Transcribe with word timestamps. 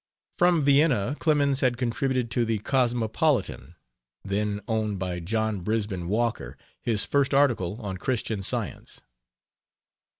From 0.35 0.63
Vienna 0.63 1.15
Clemens 1.19 1.59
had 1.59 1.77
contributed 1.77 2.31
to 2.31 2.43
the 2.43 2.57
Cosmopolitan, 2.57 3.75
then 4.23 4.59
owned 4.67 4.97
by 4.97 5.19
John 5.19 5.59
Brisben 5.59 6.07
Walker, 6.07 6.57
his 6.81 7.05
first 7.05 7.35
article 7.35 7.79
on 7.79 7.97
Christian 7.97 8.41
Science. 8.41 9.03